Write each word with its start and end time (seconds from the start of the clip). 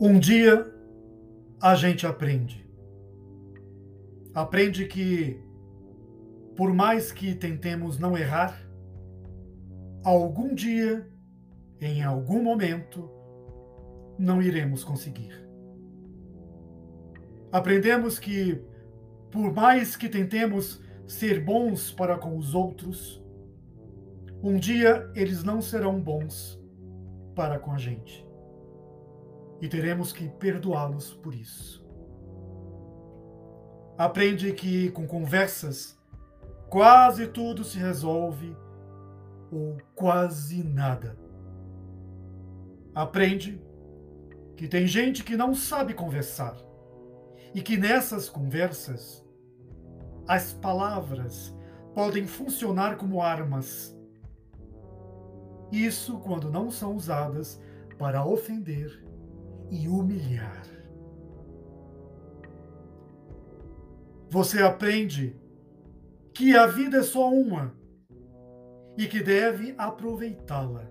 Um 0.00 0.16
dia 0.16 0.64
a 1.60 1.74
gente 1.74 2.06
aprende. 2.06 2.64
Aprende 4.32 4.84
que, 4.84 5.42
por 6.56 6.72
mais 6.72 7.10
que 7.10 7.34
tentemos 7.34 7.98
não 7.98 8.16
errar, 8.16 8.56
algum 10.04 10.54
dia, 10.54 11.04
em 11.80 12.04
algum 12.04 12.40
momento, 12.40 13.10
não 14.16 14.40
iremos 14.40 14.84
conseguir. 14.84 15.32
Aprendemos 17.50 18.20
que, 18.20 18.62
por 19.32 19.52
mais 19.52 19.96
que 19.96 20.08
tentemos 20.08 20.80
ser 21.08 21.42
bons 21.42 21.90
para 21.90 22.16
com 22.16 22.38
os 22.38 22.54
outros, 22.54 23.20
um 24.44 24.54
dia 24.54 25.10
eles 25.16 25.42
não 25.42 25.60
serão 25.60 26.00
bons 26.00 26.56
para 27.34 27.58
com 27.58 27.72
a 27.72 27.78
gente 27.78 28.27
e 29.60 29.68
teremos 29.68 30.12
que 30.12 30.28
perdoá-los 30.28 31.14
por 31.14 31.34
isso. 31.34 31.84
Aprende 33.96 34.52
que 34.52 34.90
com 34.90 35.06
conversas 35.06 35.98
quase 36.68 37.26
tudo 37.26 37.64
se 37.64 37.78
resolve 37.78 38.56
ou 39.50 39.76
quase 39.94 40.62
nada. 40.62 41.18
Aprende 42.94 43.60
que 44.56 44.68
tem 44.68 44.86
gente 44.86 45.24
que 45.24 45.36
não 45.36 45.54
sabe 45.54 45.94
conversar 45.94 46.56
e 47.54 47.62
que 47.62 47.76
nessas 47.76 48.28
conversas 48.28 49.24
as 50.26 50.52
palavras 50.52 51.54
podem 51.94 52.26
funcionar 52.26 52.96
como 52.96 53.22
armas. 53.22 53.96
Isso 55.72 56.18
quando 56.18 56.50
não 56.50 56.70
são 56.70 56.94
usadas 56.94 57.60
para 57.98 58.24
ofender 58.24 59.07
e 59.70 59.88
humilhar. 59.88 60.62
Você 64.30 64.62
aprende 64.62 65.36
que 66.34 66.54
a 66.54 66.66
vida 66.66 66.98
é 66.98 67.02
só 67.02 67.32
uma 67.32 67.74
e 68.96 69.06
que 69.06 69.22
deve 69.22 69.74
aproveitá-la. 69.78 70.88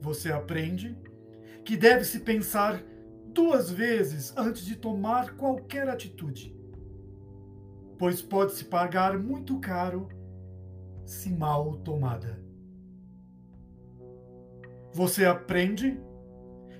Você 0.00 0.30
aprende 0.30 0.96
que 1.64 1.76
deve 1.76 2.04
se 2.04 2.20
pensar 2.20 2.82
duas 3.34 3.70
vezes 3.70 4.32
antes 4.36 4.64
de 4.64 4.76
tomar 4.76 5.36
qualquer 5.36 5.88
atitude, 5.88 6.56
pois 7.98 8.22
pode 8.22 8.52
se 8.52 8.64
pagar 8.64 9.18
muito 9.18 9.58
caro 9.58 10.08
se 11.04 11.30
mal 11.30 11.76
tomada. 11.78 12.38
Você 14.92 15.24
aprende 15.24 16.00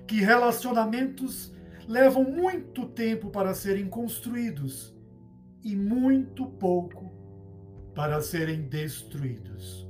que 0.09 0.21
relacionamentos 0.21 1.53
levam 1.87 2.23
muito 2.23 2.87
tempo 2.87 3.29
para 3.29 3.53
serem 3.53 3.87
construídos 3.87 4.91
e 5.63 5.75
muito 5.75 6.47
pouco 6.47 7.11
para 7.93 8.19
serem 8.19 8.63
destruídos. 8.63 9.87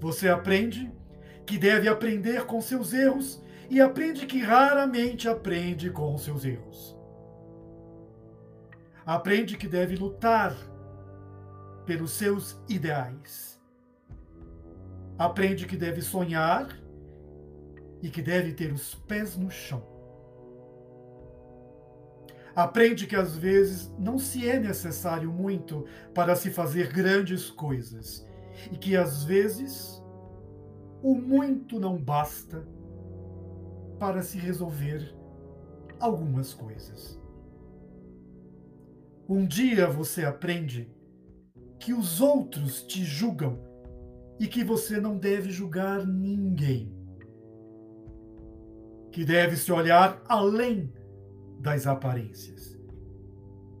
Você 0.00 0.30
aprende 0.30 0.90
que 1.44 1.58
deve 1.58 1.90
aprender 1.90 2.46
com 2.46 2.58
seus 2.62 2.94
erros 2.94 3.44
e 3.68 3.82
aprende 3.82 4.24
que 4.24 4.40
raramente 4.40 5.28
aprende 5.28 5.90
com 5.90 6.16
seus 6.16 6.42
erros. 6.42 6.96
Aprende 9.04 9.58
que 9.58 9.68
deve 9.68 9.94
lutar 9.94 10.56
pelos 11.84 12.12
seus 12.12 12.58
ideais. 12.66 13.60
Aprende 15.18 15.66
que 15.66 15.76
deve 15.76 16.00
sonhar 16.00 16.81
e 18.02 18.10
que 18.10 18.20
deve 18.20 18.52
ter 18.52 18.72
os 18.72 18.94
pés 18.94 19.36
no 19.36 19.50
chão. 19.50 19.82
Aprende 22.54 23.06
que 23.06 23.16
às 23.16 23.34
vezes 23.36 23.90
não 23.98 24.18
se 24.18 24.46
é 24.46 24.58
necessário 24.58 25.32
muito 25.32 25.86
para 26.12 26.36
se 26.36 26.50
fazer 26.50 26.92
grandes 26.92 27.48
coisas 27.48 28.26
e 28.70 28.76
que 28.76 28.94
às 28.94 29.24
vezes 29.24 30.02
o 31.02 31.14
muito 31.14 31.80
não 31.80 31.96
basta 31.96 32.66
para 33.98 34.22
se 34.22 34.36
resolver 34.36 35.14
algumas 35.98 36.52
coisas. 36.52 37.18
Um 39.28 39.46
dia 39.46 39.88
você 39.88 40.24
aprende 40.24 40.92
que 41.78 41.94
os 41.94 42.20
outros 42.20 42.82
te 42.82 43.02
julgam 43.02 43.58
e 44.38 44.46
que 44.46 44.62
você 44.62 45.00
não 45.00 45.16
deve 45.16 45.50
julgar 45.50 46.06
ninguém 46.06 47.01
que 49.12 49.24
deve 49.24 49.56
se 49.56 49.70
olhar 49.70 50.20
além 50.26 50.92
das 51.60 51.86
aparências, 51.86 52.76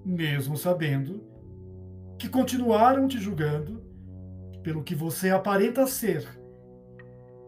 mesmo 0.04 0.56
sabendo 0.56 1.20
que 2.18 2.28
continuaram 2.28 3.08
te 3.08 3.18
julgando 3.18 3.82
pelo 4.62 4.84
que 4.84 4.94
você 4.94 5.30
aparenta 5.30 5.86
ser 5.86 6.28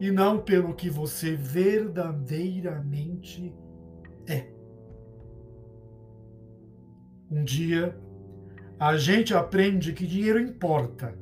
e 0.01 0.11
não 0.11 0.41
pelo 0.41 0.75
que 0.75 0.89
você 0.91 1.37
verdadeiramente 1.37 3.55
é. 4.27 4.53
Um 7.31 7.45
dia, 7.45 7.97
a 8.81 8.97
gente 8.97 9.33
aprende 9.35 9.93
que 9.93 10.07
dinheiro 10.07 10.41
importa, 10.41 11.15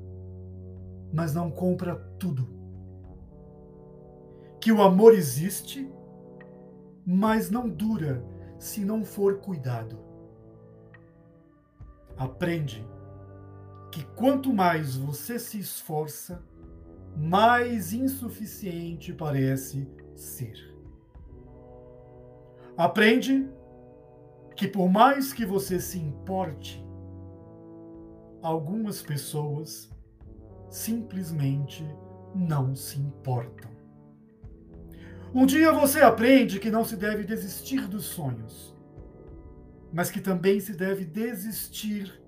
mas 1.12 1.34
não 1.34 1.50
compra 1.50 1.97
tudo. 2.19 2.49
Que 4.61 4.73
o 4.73 4.81
amor 4.81 5.12
existe 5.12 5.87
mas 7.07 7.51
não 7.51 7.69
dura 7.69 8.25
se 8.59 8.85
não 8.85 9.05
for 9.05 9.39
cuidado. 9.39 9.99
Aprende 12.17 12.87
que 13.91 14.05
quanto 14.15 14.53
mais 14.53 14.97
você 14.97 15.39
se 15.39 15.59
esforça, 15.59 16.43
mais 17.17 17.93
insuficiente 17.93 19.12
parece 19.12 19.89
ser. 20.15 20.73
Aprende 22.77 23.49
que 24.57 24.67
por 24.67 24.89
mais 24.89 25.33
que 25.33 25.45
você 25.45 25.79
se 25.81 25.99
importe, 25.99 26.83
algumas 28.41 29.03
pessoas 29.03 29.91
simplesmente 30.71 31.85
não 32.35 32.75
se 32.75 32.99
importam. 32.99 33.71
Um 35.34 35.47
dia 35.47 35.72
você 35.72 36.00
aprende 36.00 36.60
que 36.60 36.70
não 36.70 36.84
se 36.84 36.94
deve 36.94 37.25
desistir 37.25 37.88
dos 37.88 38.04
sonhos, 38.04 38.76
mas 39.91 40.10
que 40.10 40.20
também 40.20 40.60
se 40.60 40.75
deve 40.75 41.06
desistir 41.06 42.22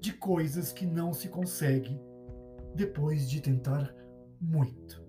de 0.00 0.12
coisas 0.14 0.72
que 0.72 0.86
não 0.86 1.12
se 1.12 1.28
consegue 1.28 2.00
depois 2.74 3.28
de 3.28 3.40
tentar 3.42 3.94
muito. 4.40 5.02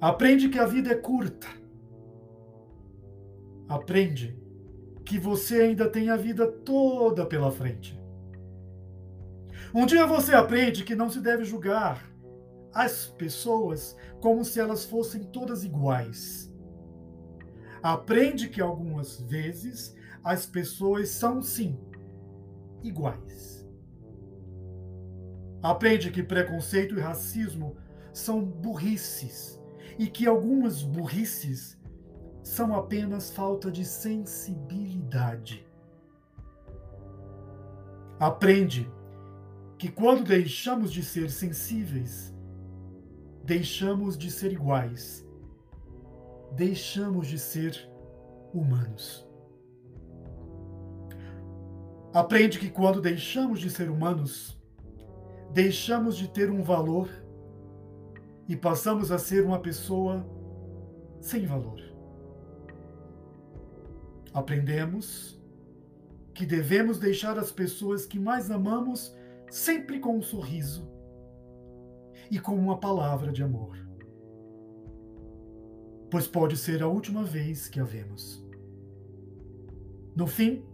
Aprende 0.00 0.48
que 0.48 0.58
a 0.58 0.66
vida 0.66 0.92
é 0.92 0.94
curta. 0.94 1.48
Aprende 3.68 4.40
que 5.04 5.18
você 5.18 5.62
ainda 5.62 5.90
tem 5.90 6.10
a 6.10 6.16
vida 6.16 6.46
toda 6.46 7.26
pela 7.26 7.50
frente. 7.50 7.98
Um 9.74 9.84
dia 9.84 10.06
você 10.06 10.32
aprende 10.32 10.84
que 10.84 10.94
não 10.94 11.10
se 11.10 11.20
deve 11.20 11.44
julgar 11.44 12.08
as 12.72 13.06
pessoas 13.06 13.96
como 14.20 14.44
se 14.44 14.60
elas 14.60 14.84
fossem 14.84 15.22
todas 15.24 15.64
iguais. 15.64 16.52
Aprende 17.82 18.48
que 18.48 18.60
algumas 18.60 19.20
vezes 19.20 19.94
as 20.22 20.46
pessoas 20.46 21.08
são 21.10 21.40
sim 21.42 21.78
iguais. 22.82 23.66
Aprende 25.62 26.10
que 26.10 26.22
preconceito 26.22 26.96
e 26.96 27.00
racismo 27.00 27.76
são 28.12 28.44
burrices 28.44 29.60
e 29.98 30.06
que 30.06 30.26
algumas 30.26 30.82
burrices 30.82 31.76
são 32.42 32.74
apenas 32.74 33.30
falta 33.30 33.70
de 33.70 33.84
sensibilidade. 33.84 35.66
Aprende 38.18 38.90
que 39.76 39.88
quando 39.88 40.24
deixamos 40.24 40.92
de 40.92 41.04
ser 41.04 41.30
sensíveis, 41.30 42.34
deixamos 43.48 44.18
de 44.18 44.30
ser 44.30 44.52
iguais, 44.52 45.26
deixamos 46.52 47.28
de 47.28 47.38
ser 47.38 47.90
humanos. 48.52 49.26
Aprende 52.12 52.58
que 52.58 52.68
quando 52.68 53.00
deixamos 53.00 53.58
de 53.58 53.70
ser 53.70 53.88
humanos, 53.88 54.60
deixamos 55.50 56.18
de 56.18 56.28
ter 56.28 56.50
um 56.50 56.62
valor 56.62 57.08
e 58.46 58.54
passamos 58.54 59.10
a 59.10 59.16
ser 59.16 59.46
uma 59.46 59.60
pessoa 59.60 60.28
sem 61.18 61.46
valor. 61.46 61.80
Aprendemos 64.34 65.40
que 66.34 66.44
devemos 66.44 66.98
deixar 66.98 67.38
as 67.38 67.50
pessoas 67.50 68.04
que 68.04 68.18
mais 68.18 68.50
amamos 68.50 69.16
sempre 69.50 69.98
com 70.00 70.18
um 70.18 70.22
sorriso 70.22 70.97
e 72.30 72.38
com 72.38 72.54
uma 72.54 72.78
palavra 72.78 73.32
de 73.32 73.42
amor. 73.42 73.76
pois 76.10 76.26
pode 76.26 76.56
ser 76.56 76.82
a 76.82 76.88
última 76.88 77.22
vez 77.22 77.68
que 77.68 77.78
a 77.78 77.84
vemos. 77.84 78.42
No 80.16 80.26
fim, 80.26 80.64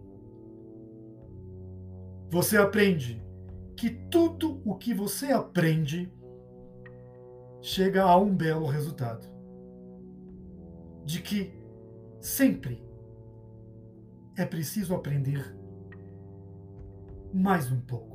você 2.31 2.57
aprende 2.57 3.21
que 3.75 3.89
tudo 3.89 4.61
o 4.65 4.75
que 4.75 4.93
você 4.93 5.27
aprende 5.27 6.11
chega 7.61 8.03
a 8.03 8.17
um 8.17 8.33
belo 8.35 8.65
resultado. 8.65 9.27
De 11.03 11.21
que 11.21 11.53
sempre 12.19 12.83
é 14.37 14.45
preciso 14.45 14.95
aprender 14.95 15.55
mais 17.33 17.71
um 17.71 17.79
pouco. 17.81 18.14